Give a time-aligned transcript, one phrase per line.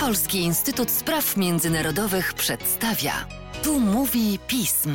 [0.00, 3.12] Polski Instytut Spraw Międzynarodowych przedstawia.
[3.64, 4.90] Tu mówi pism.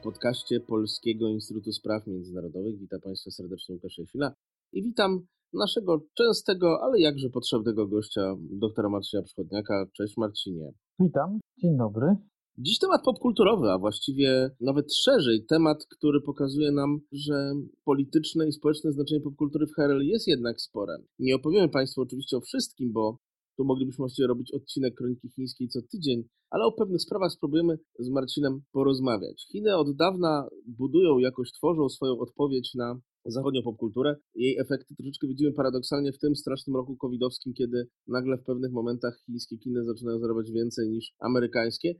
[0.00, 4.32] W podcaście Polskiego Instytutu Spraw Międzynarodowych witam Państwa serdecznie Łukasz Chwila
[4.72, 9.86] i witam naszego częstego, ale jakże potrzebnego gościa, doktora Marcina Przychodniaka.
[9.92, 10.72] Cześć Marcinie.
[11.00, 12.16] Witam, dzień dobry.
[12.58, 17.52] Dziś temat popkulturowy, a właściwie nawet szerzej temat, który pokazuje nam, że
[17.84, 20.96] polityczne i społeczne znaczenie popkultury w HRL jest jednak spore.
[21.18, 23.18] Nie opowiemy Państwu oczywiście o wszystkim, bo
[23.56, 28.08] tu moglibyśmy właściwie robić odcinek Kroniki Chińskiej co tydzień, ale o pewnych sprawach spróbujemy z
[28.08, 29.46] Marcinem porozmawiać.
[29.52, 34.16] Chiny od dawna budują, jakoś tworzą swoją odpowiedź na zachodnią popkulturę.
[34.34, 39.18] Jej efekty troszeczkę widzimy paradoksalnie w tym strasznym roku covidowskim, kiedy nagle w pewnych momentach
[39.26, 41.94] chińskie kiny zaczynają zarabiać więcej niż amerykańskie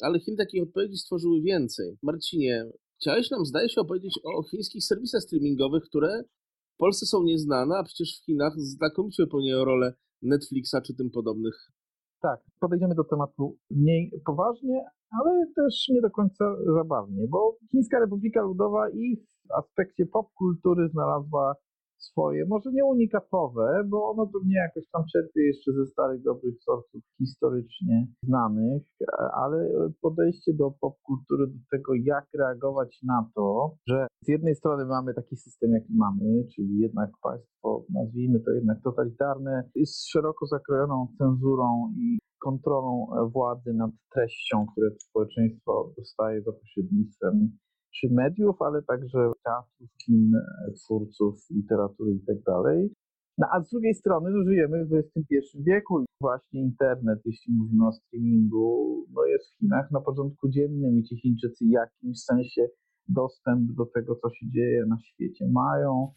[0.00, 1.98] ale Chiny takich odpowiedzi stworzyły więcej.
[2.02, 6.24] Marcinie, chciałeś nam, zdaje się, opowiedzieć o chińskich serwisach streamingowych, które
[6.74, 11.54] w Polsce są nieznane, a przecież w Chinach znakomicie wypełniają rolę Netflixa czy tym podobnych.
[12.22, 18.42] Tak, podejdziemy do tematu mniej poważnie, ale też nie do końca zabawnie, bo Chińska Republika
[18.42, 21.54] Ludowa i w aspekcie popkultury znalazła
[21.98, 27.02] swoje, może nie unikatowe, bo ono pewnie jakoś tam czerpie jeszcze ze starych, dobrych wzorców
[27.18, 28.82] historycznie znanych,
[29.34, 29.68] ale
[30.00, 35.36] podejście do popkultury, do tego, jak reagować na to, że z jednej strony mamy taki
[35.36, 42.18] system, jaki mamy, czyli jednak państwo, nazwijmy to jednak totalitarne, z szeroko zakrojoną cenzurą i
[42.38, 47.58] kontrolą władzy nad treścią, które społeczeństwo dostaje za pośrednictwem
[47.94, 50.32] czy mediów, ale także teatrów, kin,
[50.76, 52.36] twórców, literatury i tak.
[53.38, 57.86] No a z drugiej strony no, żyjemy w XXI wieku i właśnie internet, jeśli mówimy
[57.86, 62.68] o streamingu, no jest w Chinach na porządku dziennym i ci Chińczycy w jakimś sensie
[63.08, 66.12] dostęp do tego, co się dzieje na świecie mają.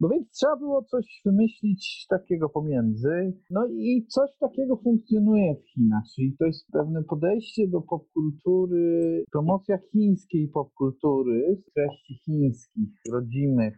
[0.00, 3.32] No więc trzeba było coś wymyślić takiego pomiędzy.
[3.50, 9.78] No i coś takiego funkcjonuje w Chinach, czyli to jest pewne podejście do popkultury, promocja
[9.92, 13.74] chińskiej popkultury, treści chińskich, rodzimych,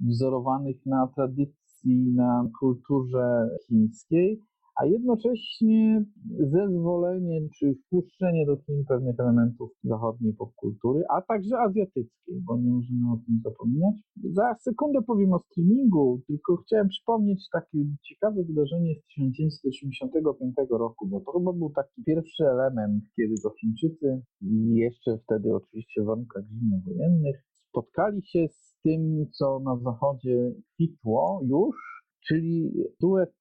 [0.00, 4.42] wzorowanych na tradycji, na kulturze chińskiej,
[4.78, 6.04] a jednocześnie
[6.38, 13.12] zezwolenie czy wpuszczenie do Chin pewnych elementów zachodniej popkultury, a także azjatyckiej, bo nie możemy
[13.12, 13.94] o tym zapominać.
[14.24, 17.78] Za sekundę powiem o streamingu, tylko chciałem przypomnieć takie
[18.08, 24.22] ciekawe wydarzenie z 1985 roku, bo to chyba był taki pierwszy element, kiedy to Chińczycy
[24.40, 31.40] i jeszcze wtedy oczywiście w warunkach zimnowojennych spotkali się z tym, co na zachodzie kwitło
[31.48, 31.76] już,
[32.28, 33.34] czyli duet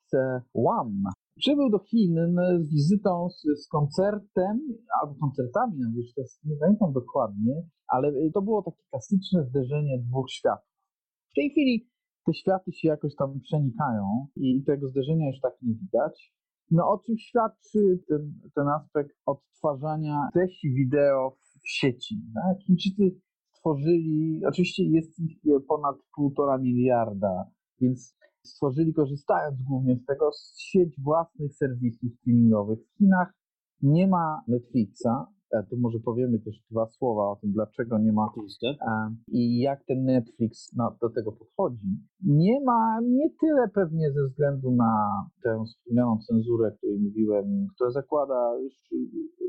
[0.55, 1.03] Wham,
[1.37, 2.15] Przybył do Chin
[2.59, 4.59] z wizytą, z, z koncertem,
[5.01, 7.53] albo koncertami, no już teraz nie pamiętam dokładnie,
[7.87, 10.69] ale to było takie klasyczne zderzenie dwóch światów.
[11.31, 11.89] W tej chwili
[12.25, 16.33] te światy się jakoś tam przenikają i tego zderzenia już tak nie widać.
[16.71, 22.21] No o czym świadczy ten, ten aspekt odtwarzania treści wideo w sieci?
[22.35, 22.65] Tak?
[22.65, 23.21] Chińczycy
[23.51, 25.37] stworzyli, oczywiście jest ich
[25.67, 27.45] ponad półtora miliarda,
[27.81, 28.16] więc
[28.47, 32.79] stworzyli, korzystając głównie z tego, sieć własnych serwisów streamingowych.
[32.79, 33.33] W Chinach
[33.81, 35.13] nie ma Netflixa,
[35.51, 38.29] e, tu może powiemy też dwa słowa o tym, dlaczego nie ma
[38.63, 40.71] e, i jak ten Netflix
[41.01, 41.87] do tego podchodzi.
[42.23, 45.07] Nie ma nie tyle pewnie ze względu na
[45.43, 48.73] tę wspomnianą cenzurę, o której mówiłem, która zakłada, już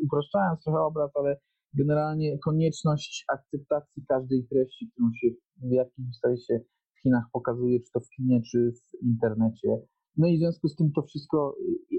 [0.05, 1.37] upraszczając trochę obraz, ale
[1.75, 5.29] generalnie konieczność akceptacji każdej treści, którą się
[5.63, 6.61] w jakimś sensie
[6.99, 9.69] w Chinach pokazuje, czy to w kinie, czy w internecie.
[10.17, 11.57] No i w związku z tym to wszystko,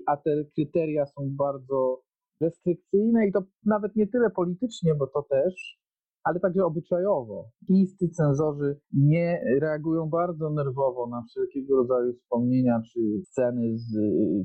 [0.08, 2.02] a te kryteria są bardzo
[2.42, 5.80] restrykcyjne i to nawet nie tyle politycznie, bo to też,
[6.24, 7.50] ale także obyczajowo.
[7.68, 13.98] Chińscy cenzorzy nie reagują bardzo nerwowo na wszelkiego rodzaju wspomnienia czy sceny, z,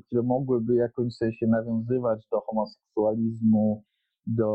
[0.06, 3.84] które mogłyby jakimś sensie nawiązywać do homoseksualizmu,
[4.26, 4.48] do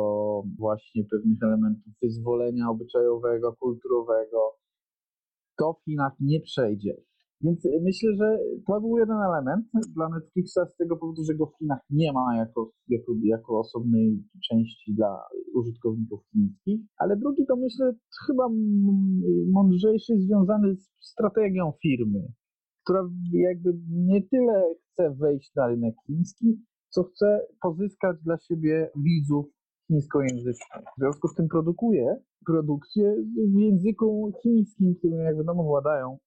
[0.57, 4.39] właśnie pewnych elementów wyzwolenia obyczajowego, kulturowego
[5.59, 6.93] to w Chinach nie przejdzie.
[7.41, 9.65] Więc myślę, że to był jeden element
[9.95, 14.23] dla Netflixa z tego powodu, że go w Chinach nie ma jako, jako, jako osobnej
[14.49, 15.19] części dla
[15.53, 16.81] użytkowników chińskich.
[16.97, 17.93] Ale drugi to myślę
[18.27, 18.43] chyba
[19.51, 22.27] mądrzejszy, związany z strategią firmy,
[22.83, 29.45] która jakby nie tyle chce wejść na rynek chiński, co chce pozyskać dla siebie widzów
[29.89, 30.83] chińskojęzycznych.
[30.97, 32.15] W związku z tym produkuje
[32.45, 33.15] produkcję
[33.55, 36.17] w języku chińskim, którym jak wiadomo władają,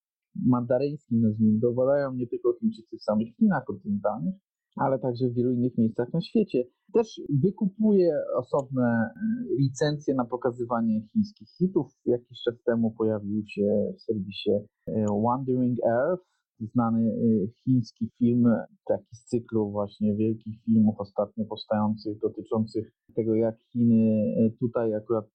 [0.46, 4.34] mandaryńskim nazwijmy to, władają nie tylko Chińczycy w samych Chinach kontynentalnych,
[4.76, 6.64] ale także w wielu innych miejscach na świecie.
[6.94, 9.10] Też wykupuje osobne e,
[9.58, 11.86] licencje na pokazywanie chińskich hitów.
[12.06, 14.50] Jakiś czas temu pojawił się w serwisie
[14.86, 16.24] e, Wandering Earth,
[16.66, 18.44] znany y, chiński film,
[18.86, 25.28] taki z cyklu właśnie wielkich filmów ostatnio powstających dotyczących tego, jak Chiny y, tutaj akurat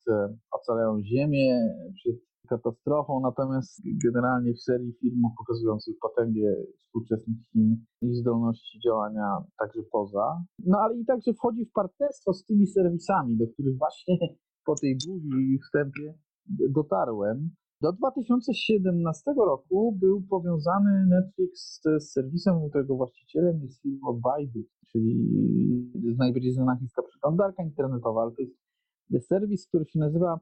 [0.52, 2.16] ocalają ziemię przed
[2.48, 10.44] katastrofą, natomiast generalnie w serii filmów pokazujących potęgę współczesnych Chin i zdolności działania także poza.
[10.66, 14.18] No ale i także wchodzi w partnerstwo z tymi serwisami, do których właśnie
[14.66, 16.14] po tej burzy i wstępie
[16.70, 17.50] dotarłem.
[17.82, 24.60] Do 2017 roku był powiązany Netflix z serwisem, którego właścicielem jest firma Baidu,
[24.92, 25.18] czyli
[26.18, 28.42] najbardziej znana chińska przeglądarka internetowa, ale to
[29.10, 30.40] jest serwis, który się nazywa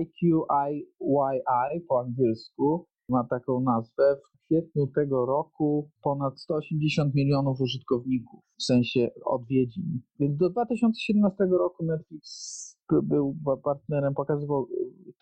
[0.00, 2.86] IQIYI po angielsku.
[3.08, 4.16] Ma taką nazwę.
[4.16, 10.02] W kwietniu tego roku ponad 180 milionów użytkowników, w sensie odwiedzin.
[10.20, 14.68] Więc do 2017 roku Netflix był partnerem, pokazywał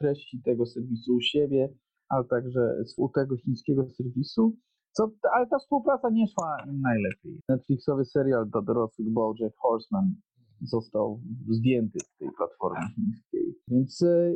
[0.01, 1.69] treści tego serwisu u siebie,
[2.09, 2.61] ale także
[2.97, 4.57] u tego chińskiego serwisu.
[4.93, 7.41] Co, ale ta współpraca nie szła najlepiej.
[7.49, 10.15] Netflixowy serial do dorosłych Bojack Horseman
[10.63, 13.55] został zdjęty z tej platformy chińskiej.
[13.69, 14.33] Więc e,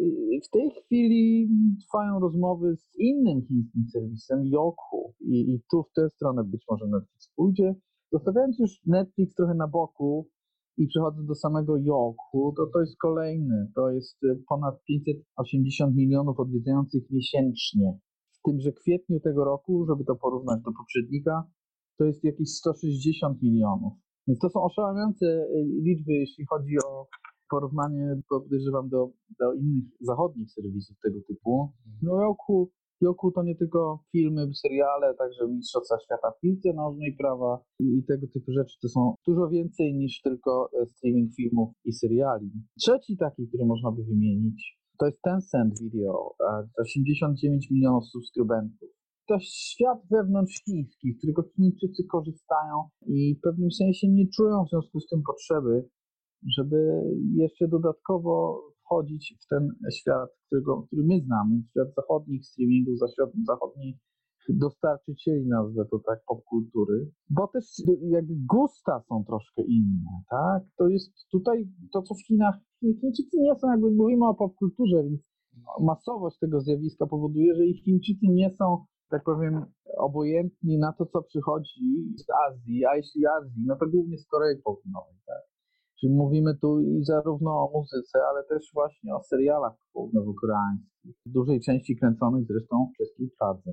[0.47, 1.49] w tej chwili
[1.87, 5.15] trwają rozmowy z innym chińskim serwisem, Yoku.
[5.21, 7.75] I, i tu w tę stronę być może Netflix pójdzie.
[8.13, 10.29] Zostawiając już Netflix trochę na boku
[10.77, 13.73] i przechodząc do samego Yoku, to to jest kolejny.
[13.75, 17.99] To jest e, ponad 580 milionów odwiedzających miesięcznie.
[18.33, 21.45] W tymże kwietniu tego roku, żeby to porównać do poprzednika,
[21.99, 23.93] to jest jakieś 160 milionów.
[24.29, 25.47] Więc to są oszałamiające y,
[25.83, 27.07] liczby, jeśli chodzi o
[27.51, 29.11] porównanie, podejrzewam, do,
[29.41, 31.73] do innych zachodnich serwisów tego typu.
[32.03, 32.71] No Roku,
[33.05, 38.05] Roku to nie tylko filmy, seriale, także Mistrzostwa Świata w piłce nożnej, prawa i, i
[38.05, 38.77] tego typu rzeczy.
[38.83, 42.51] To są dużo więcej niż tylko e, streaming filmów i seriali.
[42.79, 46.35] Trzeci taki, który można by wymienić, to jest Tencent Video,
[46.79, 48.89] 89 milionów subskrybentów
[49.29, 55.01] to świat wewnątrzchiński, z którego Chińczycy korzystają i w pewnym sensie nie czują w związku
[55.01, 55.89] z tym potrzeby,
[56.57, 57.03] żeby
[57.35, 63.97] jeszcze dodatkowo wchodzić w ten świat, którego, który my znamy, świat zachodnich streamingów, świat zachodnich
[64.49, 67.65] dostarczycieli, nazwę to tak, popkultury, bo też
[68.03, 70.63] jakby gusta są troszkę inne, tak?
[70.77, 75.21] To jest tutaj to, co w Chinach, Chińczycy nie są, jakby mówimy o popkulturze, więc
[75.81, 79.65] masowość tego zjawiska powoduje, że ich Chińczycy nie są tak powiem,
[79.99, 84.63] obojętni na to, co przychodzi z Azji, a jeśli Azji, no to głównie z Korei
[84.65, 85.54] Południowej, tak?
[86.05, 91.61] Czyli mówimy tu i zarówno o muzyce, ale też właśnie o serialach południowo-koreańskich, w dużej
[91.61, 93.73] części kręconych zresztą w czeskiej Pradze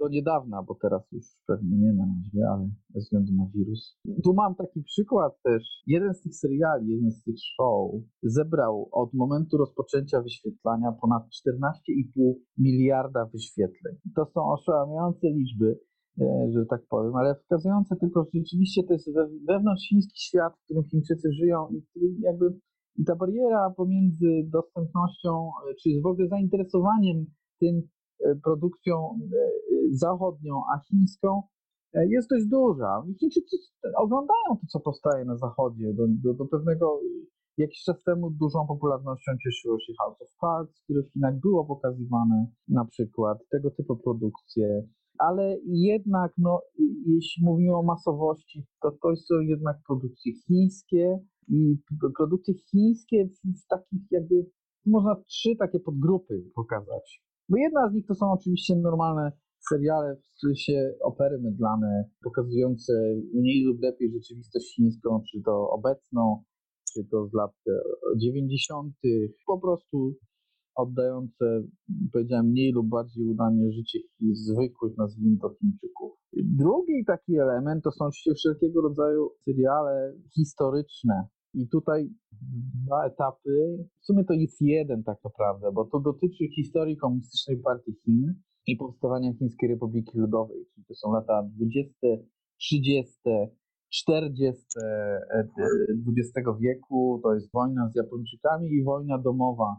[0.00, 3.98] do niedawna, bo teraz już pewnie nie na razie, ale ze względu na wirus.
[4.24, 5.62] Tu mam taki przykład też.
[5.86, 7.90] Jeden z tych seriali, jeden z tych show
[8.22, 13.96] zebrał od momentu rozpoczęcia wyświetlania ponad 14,5 miliarda wyświetleń.
[14.16, 15.78] To są oszałamiające liczby
[16.52, 19.10] że tak powiem, ale wskazujące tylko, że rzeczywiście to jest
[19.48, 22.58] wewnątrzchiński świat, w którym Chińczycy żyją i który jakby
[23.06, 27.26] ta bariera pomiędzy dostępnością, e, czy w ogóle zainteresowaniem
[27.60, 27.82] tym,
[28.20, 29.36] E, produkcją e,
[29.90, 31.42] zachodnią, a chińską
[31.94, 33.02] e, jest dość duża.
[33.20, 33.56] Chińczycy
[33.96, 35.94] oglądają to, co powstaje na zachodzie.
[35.94, 37.00] Do, do, do pewnego
[37.56, 42.46] jakiś czas temu dużą popularnością cieszyło się House of Cards, które w Chinach było pokazywane
[42.68, 44.82] na przykład, tego typu produkcje.
[45.28, 46.60] Ale jednak, no,
[47.06, 51.18] jeśli mówimy o masowości, to to są jednak produkcje chińskie
[51.48, 51.76] i
[52.16, 54.46] produkcje chińskie w, takich jakby,
[54.86, 57.22] można trzy takie podgrupy pokazać.
[57.48, 59.32] Bo jedna z nich to są oczywiście normalne
[59.70, 62.92] seriale w sensie opery mydlane, pokazujące
[63.34, 66.42] mniej lub lepiej rzeczywistość chińską, czy to obecną,
[66.92, 67.52] czy to z lat
[68.16, 68.94] 90.,
[69.46, 70.14] po prostu
[70.76, 71.62] oddające,
[72.12, 73.98] powiedziałem, mniej lub bardziej udanie życie
[74.32, 76.12] zwykłych, nazwijmy to Chińczyków.
[76.32, 82.10] Drugi taki element to są oczywiście wszelkiego rodzaju seriale historyczne, i tutaj
[82.84, 83.78] dwa etapy.
[84.00, 88.34] W sumie to jest jeden tak naprawdę, bo to dotyczy historii Komunistycznej Partii Chin
[88.66, 90.66] i powstawania Chińskiej Republiki Ludowej.
[90.74, 91.92] Czyli to są lata 20,
[92.58, 93.12] 30,
[93.92, 94.64] 40
[96.08, 97.20] XX wieku.
[97.22, 99.76] To jest wojna z Japończykami i wojna domowa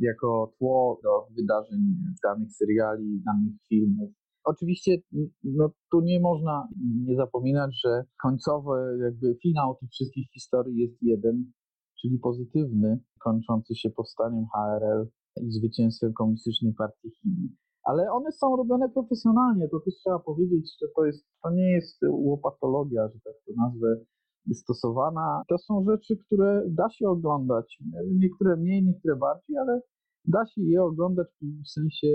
[0.00, 1.80] jako tło do wydarzeń
[2.22, 4.10] danych seriali, danych filmów
[4.52, 4.96] Oczywiście
[5.44, 6.68] no, tu nie można
[7.06, 11.52] nie zapominać, że końcowy jakby finał tych wszystkich historii jest jeden,
[12.00, 15.08] czyli pozytywny, kończący się powstaniem HRL
[15.42, 17.56] i zwycięstwem Komunistycznej Partii Chin.
[17.82, 21.98] Ale one są robione profesjonalnie, to też trzeba powiedzieć, że to, jest, to nie jest
[22.10, 24.04] łopatologia, że tak to nazwę,
[24.52, 25.42] stosowana.
[25.48, 27.78] To są rzeczy, które da się oglądać,
[28.14, 29.80] niektóre mniej, niektóre bardziej, ale
[30.24, 32.06] da się je oglądać w sensie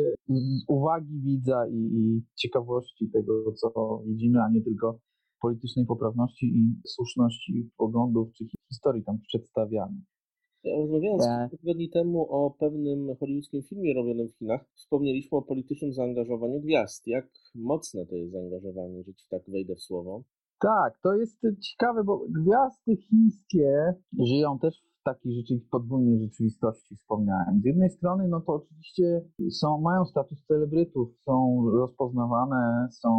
[0.67, 4.99] uwagi widza i, i ciekawości tego, co widzimy, a nie tylko
[5.41, 10.03] politycznej poprawności i słuszności poglądów czy historii tam przedstawianych.
[10.65, 16.61] Rozmawiając kilka tygodni temu o pewnym hollywoodzkim filmie robionym w Chinach, wspomnieliśmy o politycznym zaangażowaniu
[16.61, 17.07] gwiazd.
[17.07, 20.23] Jak mocne to jest zaangażowanie, że ci tak wejdę w słowo?
[20.63, 27.61] Tak, to jest ciekawe, bo gwiazdy chińskie żyją też w takiej rzeczywiście podwójnej rzeczywistości, wspomniałem.
[27.61, 29.21] Z jednej strony, no to oczywiście
[29.59, 33.09] są, mają status celebrytów, są rozpoznawane, są,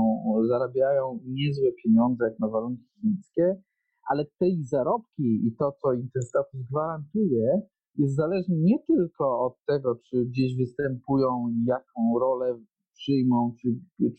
[0.48, 3.62] zarabiają niezłe pieniądze jak na warunki chińskie,
[4.10, 7.60] ale te ich zarobki i to, co im ten status gwarantuje,
[7.98, 12.58] jest zależne nie tylko od tego, czy gdzieś występują, jaką rolę
[12.94, 13.68] przyjmą, czy,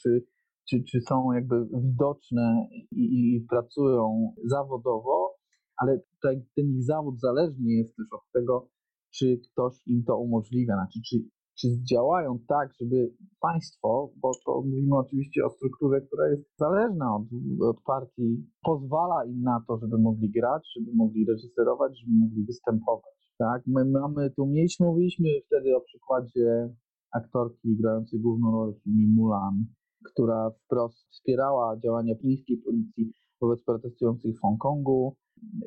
[0.01, 0.25] czy,
[0.69, 5.35] czy, czy są jakby widoczne i, i pracują zawodowo,
[5.77, 8.69] ale tutaj ten ich zawód zależny jest też od tego,
[9.15, 11.17] czy ktoś im to umożliwia, znaczy czy
[11.59, 17.23] czy działają tak, żeby państwo, bo to mówimy oczywiście o strukturze, która jest zależna od,
[17.69, 23.15] od partii, pozwala im na to, żeby mogli grać, żeby mogli reżyserować, żeby mogli występować.
[23.37, 26.69] Tak, my mamy tu, mieliśmy, mówiliśmy wtedy o przykładzie
[27.11, 29.65] aktorki grającej główną rolę w filmie Mulan,
[30.11, 35.15] która wprost wspierała działania chińskiej policji wobec protestujących w Hongkongu.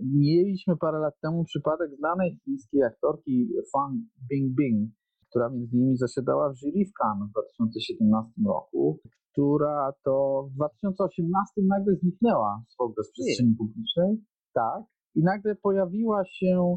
[0.03, 4.91] Mieliśmy parę lat temu przypadek znanej chińskiej aktorki Fang Bingbing,
[5.31, 9.01] która między innymi zasiadała w jury w Cannes w 2017 roku,
[9.33, 14.25] która to w 2018 nagle zniknęła ogóle z przestrzeni publicznej.
[14.55, 14.83] Tak.
[15.15, 16.77] I nagle pojawiła się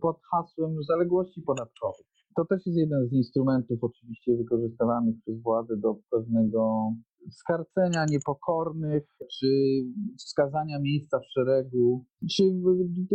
[0.00, 2.13] pod hasłem zaległości podatkowych.
[2.36, 6.90] To też jest jeden z instrumentów oczywiście wykorzystywanych przez władze do pewnego
[7.30, 9.02] skarcenia niepokornych,
[9.38, 9.46] czy
[10.18, 12.04] wskazania miejsca w szeregu.
[12.30, 12.42] Czy,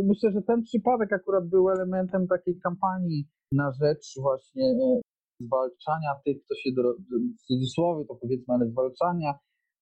[0.04, 5.02] myślę, że ten przypadek akurat był elementem takiej kampanii na rzecz właśnie e,
[5.42, 6.94] zwalczania tych, kto się, do,
[7.40, 9.34] w cudzysłowie to powiedzmy, ale zwalczania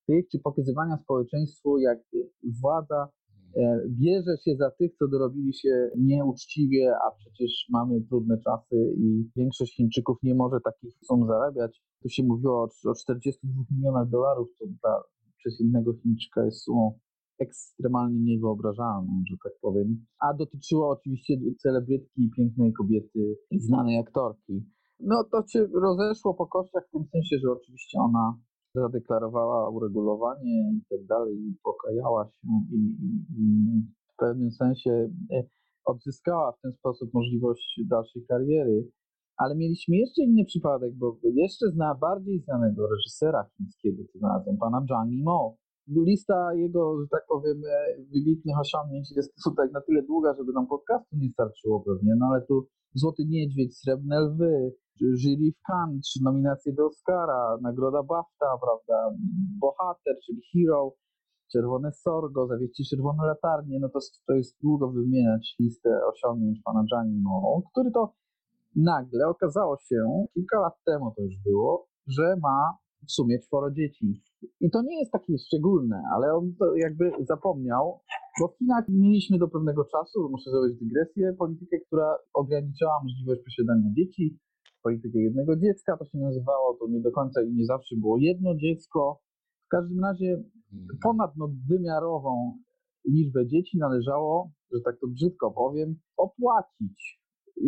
[0.08, 2.00] tych, czy pokazywania społeczeństwu, jak
[2.62, 3.10] władza
[3.89, 9.75] bierze się za tych, co dorobili się nieuczciwie, a przecież mamy trudne czasy i większość
[9.75, 11.82] Chińczyków nie może takich sum zarabiać.
[12.04, 15.04] Tu się mówiło o, o 42 milionach dolarów, co dla,
[15.38, 17.00] przez jednego Chińczyka jest sumą
[17.39, 20.06] ekstremalnie niewyobrażalną, że tak powiem.
[20.20, 24.66] A dotyczyło oczywiście celebrytki, pięknej kobiety i znanej aktorki.
[25.00, 28.38] No to się rozeszło po kościach w tym sensie, że oczywiście ona
[28.81, 33.81] zadeklarowała uregulowanie i tak dalej, i pokajała się i, i, i
[34.13, 34.91] w pewnym sensie
[35.31, 35.43] e,
[35.86, 38.88] odzyskała w ten sposób możliwość dalszej kariery.
[39.38, 44.86] Ale mieliśmy jeszcze inny przypadek, bo jeszcze zna bardziej znanego reżysera chińskiego tym razem, pana
[44.88, 45.57] Zhang Yimou,
[45.88, 50.67] lista jego, że tak powiem, e, wybitnych osiągnięć jest tutaj na tyle długa, żeby nam
[50.67, 56.24] podcastu nie starczyło pewnie, no ale tu Złoty Niedźwiedź, Srebrne Lwy, jury w Cannes, czy
[56.24, 59.18] nominacje do Oscara, nagroda BAFTA, prawda,
[59.60, 60.92] Bohater, czyli Hero,
[61.51, 67.62] Czerwone Sorgo, Zawieści Czerwone Latarnie, no to, to jest długo wymieniać listę osiągnięć pana Giannimo,
[67.72, 68.13] który to
[68.75, 72.77] nagle okazało się, kilka lat temu to już było, że ma
[73.08, 74.22] w sumie czworo dzieci.
[74.62, 78.00] I to nie jest takie szczególne, ale on to jakby zapomniał,
[78.39, 83.89] bo w Chinach mieliśmy do pewnego czasu, muszę zrobić dygresję, politykę, która ograniczała możliwość posiadania
[83.98, 84.38] dzieci,
[84.84, 88.55] politykę jednego dziecka, to się nazywało, to nie do końca i nie zawsze było jedno
[88.55, 89.19] dziecko.
[89.65, 90.43] W każdym razie
[91.03, 91.31] ponad
[91.69, 92.57] wymiarową
[93.07, 97.22] liczbę dzieci należało, że tak to brzydko powiem, opłacić,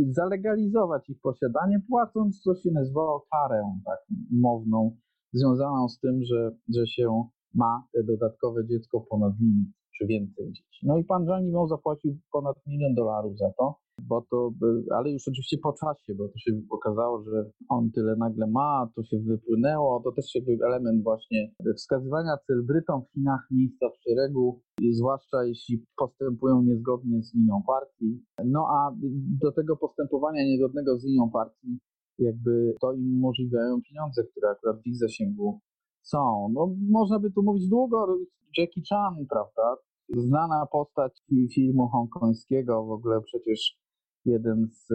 [0.10, 4.00] zalegalizować ich posiadanie, płacąc, co się nazywało karę tak
[4.32, 4.98] umowną
[5.34, 7.24] związaną z tym, że, że się
[7.54, 10.80] ma te dodatkowe dziecko ponad limit, czy więcej dzieci.
[10.84, 13.76] No i pan Gianni Mo zapłacił ponad milion dolarów za to,
[14.08, 14.52] bo to,
[14.96, 19.04] ale już oczywiście po czasie, bo to się okazało, że on tyle nagle ma, to
[19.04, 25.44] się wypłynęło, to też jakby element właśnie wskazywania celebrytom w Chinach miejsca w szeregu, zwłaszcza
[25.44, 28.24] jeśli postępują niezgodnie z linią partii.
[28.46, 28.96] No a
[29.42, 31.80] do tego postępowania niezgodnego z linią partii
[32.20, 35.60] jakby to im umożliwiają pieniądze, które akurat w ich zasięgu
[36.02, 36.50] są.
[36.54, 38.18] No, można by tu mówić długo,
[38.58, 39.82] Jackie Chan, prawda?
[40.18, 41.22] Znana postać
[41.56, 43.80] filmu hongkońskiego, w ogóle przecież
[44.26, 44.88] jeden z,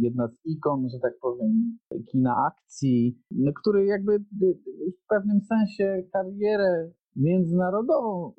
[0.00, 1.78] jedna z ikon, że tak powiem,
[2.12, 3.18] kina akcji,
[3.60, 4.18] który jakby
[5.02, 8.32] w pewnym sensie karierę międzynarodową,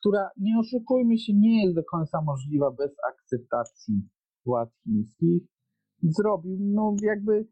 [0.00, 4.08] która, nie oszukujmy się, nie jest do końca możliwa bez akceptacji
[4.46, 5.42] władz chińskich,
[6.02, 7.46] zrobił, no jakby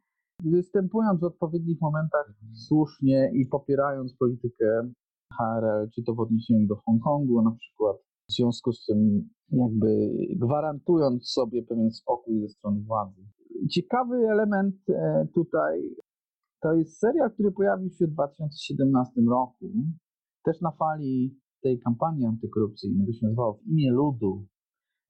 [0.44, 4.92] występując w odpowiednich momentach słusznie i popierając politykę
[5.36, 7.96] HRL, czy to w odniesieniu do Hongkongu na przykład,
[8.28, 13.22] w związku z tym jakby gwarantując sobie pewien spokój ze strony władzy.
[13.70, 15.96] ciekawy element e, tutaj
[16.60, 19.72] to jest serial, który pojawił się w 2017 roku,
[20.44, 24.46] też na fali tej kampanii antykorupcyjnej, to się nazywało W imię ludu.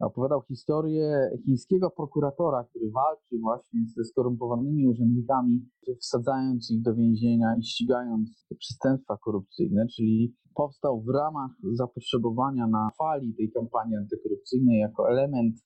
[0.00, 5.68] Opowiadał historię chińskiego prokuratora, który walczy właśnie ze skorumpowanymi urzędnikami,
[6.00, 13.34] wsadzając ich do więzienia i ścigając przestępstwa korupcyjne, czyli powstał w ramach zapotrzebowania na fali
[13.34, 15.56] tej kampanii antykorupcyjnej jako element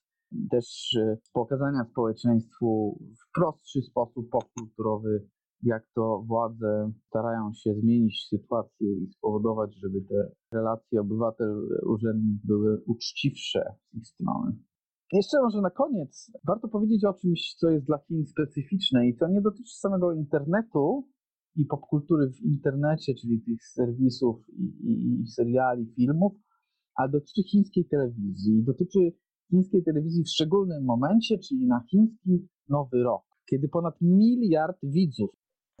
[0.51, 5.29] też e, pokazania społeczeństwu w prostszy sposób popkulturowy
[5.63, 13.75] jak to władze starają się zmienić sytuację i spowodować, żeby te relacje obywatel-urzędnik były uczciwsze
[13.91, 14.57] z ich strony.
[15.13, 19.27] Jeszcze może na koniec warto powiedzieć o czymś, co jest dla Chin specyficzne i to
[19.27, 21.07] nie dotyczy samego internetu
[21.55, 26.33] i popkultury w internecie, czyli tych serwisów i, i, i seriali, filmów,
[26.95, 28.63] ale dotyczy chińskiej telewizji.
[28.63, 28.99] Dotyczy
[29.49, 35.29] chińskiej telewizji w szczególnym momencie, czyli na chiński Nowy Rok, kiedy ponad miliard widzów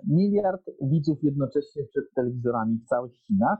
[0.07, 3.59] miliard widzów jednocześnie przed telewizorami w całych Chinach.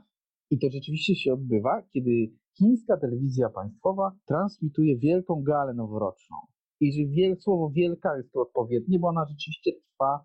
[0.50, 2.10] I to rzeczywiście się odbywa, kiedy
[2.58, 6.36] chińska telewizja państwowa transmituje wielką galę noworoczną.
[6.80, 10.24] I że wiel, słowo wielka jest to odpowiednie, bo ona rzeczywiście trwa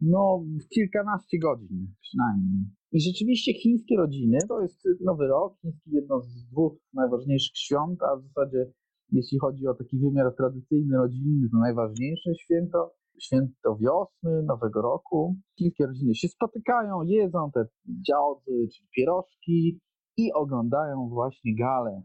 [0.00, 2.64] no, kilkanaście godzin przynajmniej.
[2.92, 8.16] I rzeczywiście chińskie rodziny, to jest nowy rok, chiński jedno z dwóch najważniejszych świąt, a
[8.16, 8.72] w zasadzie
[9.12, 15.36] jeśli chodzi o taki wymiar tradycyjny, rodzinny, to najważniejsze święto święto wiosny, Nowego Roku.
[15.58, 17.64] Chińskie rodziny się spotykają, jedzą te
[18.08, 19.80] działzy czy pierożki
[20.16, 22.02] i oglądają właśnie galę.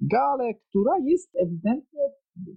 [0.00, 2.00] Galę, która jest ewidentnie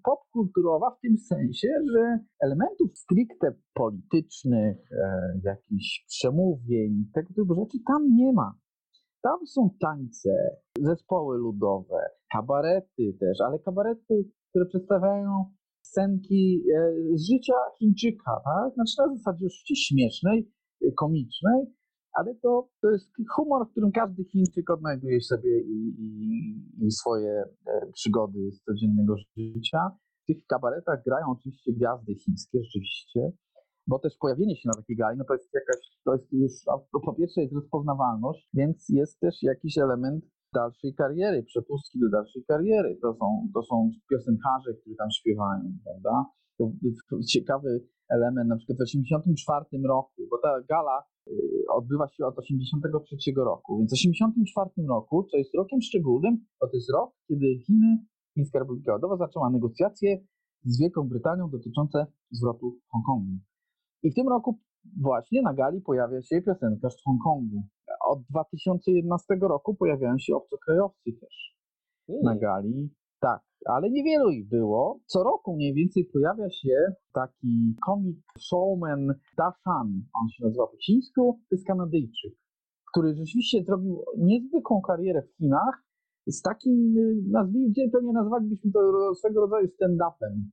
[0.04, 8.16] popkulturowa w tym sensie, że elementów stricte politycznych, e, jakichś przemówień, tego typu rzeczy tam
[8.16, 8.60] nie ma.
[9.22, 10.30] Tam są tańce,
[10.80, 12.00] zespoły ludowe,
[12.32, 15.46] kabarety też, ale kabarety, które przedstawiają
[15.96, 18.74] scenki e, z życia Chińczyka, tak?
[18.74, 21.66] Znaczy na zasadzie oczywiście śmiesznej, e, komicznej,
[22.14, 27.44] ale to, to jest humor, w którym każdy Chińczyk odnajduje sobie i, i, i swoje
[27.68, 29.80] e, przygody z codziennego życia.
[30.24, 33.32] W tych kabaretach grają oczywiście gwiazdy chińskie, rzeczywiście,
[33.88, 36.52] bo też pojawienie się na takiej gali, no to jest jakaś, to jest już,
[37.06, 42.98] po pierwsze jest rozpoznawalność, więc jest też jakiś element dalszej kariery, przepustki do dalszej kariery.
[43.02, 43.76] To są, to są
[44.10, 46.26] piosenkarze, którzy tam śpiewają, prawda?
[46.58, 46.72] To
[47.34, 47.70] ciekawy
[48.10, 51.32] element, na przykład w 1984 roku, bo ta gala y,
[51.78, 56.92] odbywa się od 1983 roku, więc w 1984 roku, co jest rokiem szczególnym, to, jest
[56.94, 57.98] rok, kiedy Chiny,
[58.34, 60.10] Chińska Republika Ludowa zaczęła negocjacje
[60.64, 63.38] z Wielką Brytanią dotyczące zwrotu Hongkongu.
[64.04, 64.60] I w tym roku
[65.02, 67.64] właśnie na gali pojawia się piosenkarz z Hongkongu
[68.06, 71.56] od 2011 roku pojawiają się obcokrajowcy też
[72.10, 72.22] mm.
[72.24, 72.90] na gali.
[73.20, 75.00] Tak, ale niewielu ich było.
[75.06, 81.40] Co roku mniej więcej pojawia się taki komik showman Dashan, on się nazywa po chińsku,
[81.50, 82.34] to jest Kanadyjczyk,
[82.92, 85.86] który rzeczywiście zrobił niezwykłą karierę w Chinach
[86.28, 86.96] z takim,
[87.32, 88.80] nazwijmy, to nie nazwalibyśmy to
[89.16, 90.50] swego rodzaju stand-upem.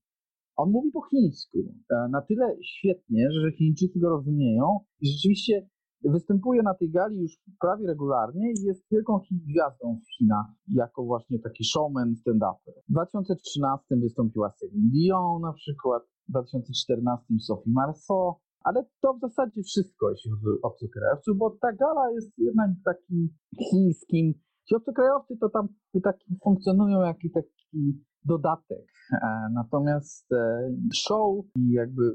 [0.57, 1.59] On mówi po chińsku,
[1.91, 5.69] e, na tyle świetnie, że Chińczycy go rozumieją i rzeczywiście
[6.05, 11.39] Występuje na tej gali już prawie regularnie i jest wielką gwiazdą w Chinach, jako właśnie
[11.39, 12.73] taki showman stand-uper.
[12.89, 19.63] W 2013 wystąpiła Celine Dion na przykład, w 2014 Sophie Marceau, ale to w zasadzie
[19.63, 23.29] wszystko, jeśli chodzi o obcokrajowców, bo ta gala jest jednak takim
[23.71, 24.35] chińskim.
[24.69, 25.69] Ci obcokrajowcy to tam
[26.03, 28.87] taki funkcjonują jak taki dodatek.
[29.13, 32.13] E, natomiast e, show i jakby e,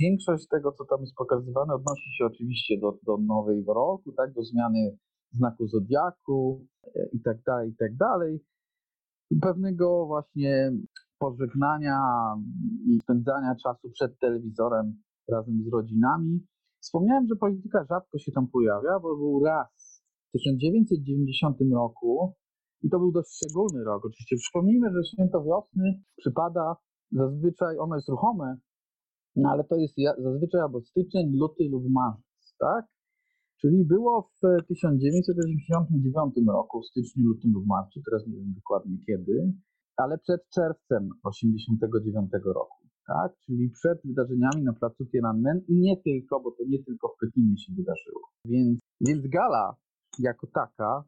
[0.00, 4.42] większość tego, co tam jest pokazywane, odnosi się oczywiście do, do nowego roku, tak, do
[4.42, 4.98] zmiany
[5.30, 6.66] znaku zodiaku
[7.12, 8.40] i tak dalej, i tak dalej.
[9.42, 10.72] Pewnego właśnie
[11.18, 12.00] pożegnania
[12.86, 16.46] i spędzania czasu przed telewizorem razem z rodzinami.
[16.80, 22.34] Wspomniałem, że polityka rzadko się tam pojawia, bo był raz w 1990 roku
[22.82, 24.04] i to był dość szczególny rok.
[24.06, 26.76] Oczywiście przypomnijmy, że święto wiosny przypada
[27.12, 28.56] zazwyczaj, ono jest ruchome,
[29.36, 32.84] no ale to jest zazwyczaj albo styczeń, luty lub marzec, tak?
[33.60, 39.52] Czyli było w 1989 roku, w styczniu, lutym lub marcu, teraz nie wiem dokładnie kiedy,
[39.96, 43.38] ale przed czerwcem 1989 roku, tak?
[43.46, 47.58] Czyli przed wydarzeniami na placu Tiananmen i nie tylko, bo to nie tylko w Pekinie
[47.58, 48.20] się wydarzyło.
[48.44, 49.76] Więc, więc gala
[50.18, 51.04] jako taka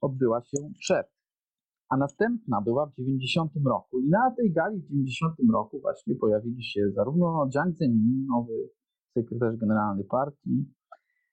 [0.00, 1.06] odbyła się przed.
[1.90, 4.00] A następna była w 90 roku.
[4.00, 8.68] I na tej gali w 90 roku właśnie pojawili się zarówno Jiang Zemin, nowy
[9.14, 10.64] sekretarz generalny partii,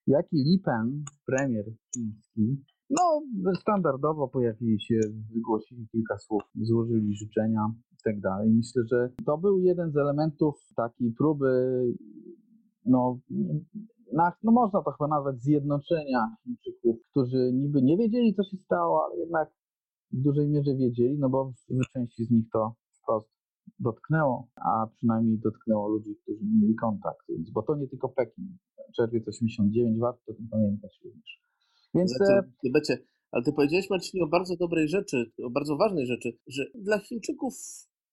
[0.08, 2.63] jak i Li Pen, premier chiński.
[2.89, 3.21] No,
[3.62, 4.99] standardowo pojawili się,
[5.34, 7.71] wygłosili kilka słów, złożyli życzenia
[8.06, 8.49] tak dalej.
[8.49, 11.82] Myślę, że to był jeden z elementów takiej próby,
[12.86, 13.19] no,
[14.13, 19.06] na, no można to chyba nazwać zjednoczenia Chińczyków, którzy niby nie wiedzieli, co się stało,
[19.06, 19.50] ale jednak
[20.12, 23.30] w dużej mierze wiedzieli, no bo w części z nich to wprost
[23.80, 28.58] dotknęło, a przynajmniej dotknęło ludzi, którzy mieli kontakt, więc, bo to nie tylko Pekin.
[28.96, 31.41] Czerwiec 89, warto o tym pamiętać również.
[31.94, 32.98] Więc e,
[33.32, 37.54] ale ty powiedziałeś Marcinie o bardzo dobrej rzeczy, o bardzo ważnej rzeczy, że dla Chińczyków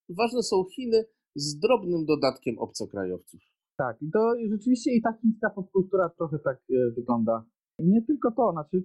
[0.08, 3.40] ważne są Chiny z drobnym dodatkiem obcokrajowców.
[3.76, 7.44] Tak, i to rzeczywiście i ta chińska popkultura trochę tak e, wygląda.
[7.78, 8.84] Nie tylko to, znaczy,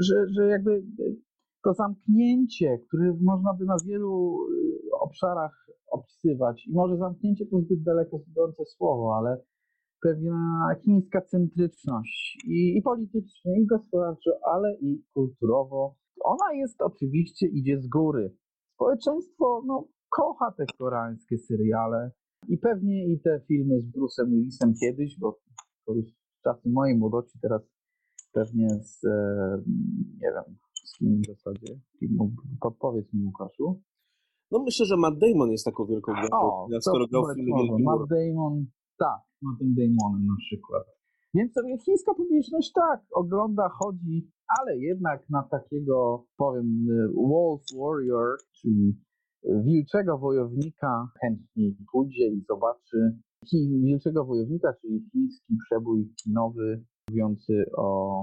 [0.00, 0.82] że, że, jakby
[1.64, 7.82] to zamknięcie, które można by na wielu e, obszarach opisywać, i może zamknięcie to zbyt
[7.82, 9.42] daleko idące słowo, ale
[10.02, 15.94] pewna chińska centryczność i, i politycznie, i gospodarczo, ale i kulturowo.
[16.24, 18.36] Ona jest oczywiście, idzie z góry.
[18.74, 22.10] Społeczeństwo no, kocha te koreańskie seriale
[22.48, 25.40] i pewnie i te filmy z Bruce'em Willisem kiedyś, bo
[25.86, 26.06] to już
[26.44, 27.62] czasy mojej młodości, teraz
[28.32, 29.62] pewnie z, e,
[30.20, 31.80] nie wiem, z kim w zasadzie,
[32.60, 33.80] podpowiedz mi Łukaszu.
[34.50, 38.08] No myślę, że Matt Damon jest taką wielką gwiazdą, skoro grał w filmie Wielki Matt
[38.10, 38.66] Damon,
[38.98, 39.20] tak,
[39.58, 40.84] tym Damonem na przykład.
[41.34, 48.96] Więc sobie chińska publiczność tak, ogląda, chodzi, ale jednak na takiego, powiem, Wolf Warrior, czyli
[49.44, 53.18] wilczego wojownika chętnie pójdzie i zobaczy
[53.82, 58.20] wilczego wojownika, czyli chiński przebój kinowy mówiący o,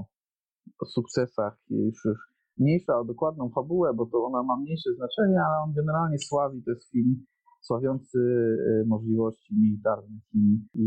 [0.80, 2.18] o sukcesach już, już
[2.58, 6.70] mniejsza o dokładną fabułę, bo to ona ma mniejsze znaczenie, ale on generalnie sławi, to
[6.70, 7.26] jest film
[7.60, 10.86] sławiący y, możliwości militarne Chin i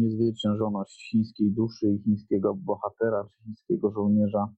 [0.00, 4.48] niezwyciężoność chińskiej duszy i chińskiego bohatera czy chińskiego żołnierza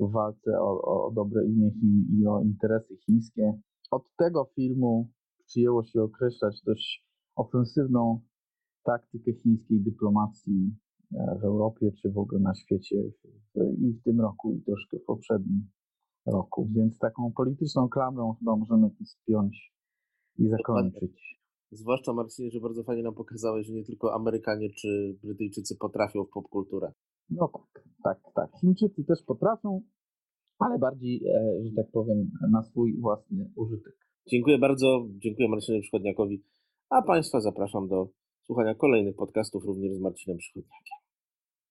[0.00, 3.52] w walce o, o dobre imię Chin i o interesy chińskie.
[3.92, 5.10] Od tego filmu
[5.46, 8.20] przyjęło się określać dość ofensywną
[8.84, 10.74] taktykę chińskiej dyplomacji
[11.14, 12.96] e, w Europie czy w ogóle na świecie
[13.78, 15.70] i w tym roku i troszkę w poprzednim
[16.26, 16.68] roku.
[16.74, 19.74] Więc taką polityczną klamrą chyba możemy spiąć
[20.38, 21.40] i zakończyć.
[21.70, 26.30] Zwłaszcza Marcinie, że bardzo fajnie nam pokazałeś, że nie tylko Amerykanie czy Brytyjczycy potrafią w
[26.30, 26.92] popkulturę.
[27.30, 28.60] No tak, tak, tak.
[28.60, 29.82] Chińczycy też potrafią,
[30.64, 33.96] ale bardziej, e, że tak powiem, na swój własny użytek.
[34.26, 36.42] Dziękuję bardzo, dziękuję Marcinowi Przychodniakowi,
[36.90, 38.08] a Państwa zapraszam do
[38.46, 41.01] słuchania kolejnych podcastów również z Marcinem Przychodniakiem.